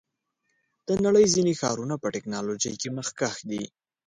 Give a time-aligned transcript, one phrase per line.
[0.87, 3.63] د نړۍ ځینې ښارونه په ټیکنالوژۍ کې مخکښ دي.